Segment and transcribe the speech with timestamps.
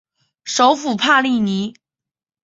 [0.45, 1.75] 首府帕利尼。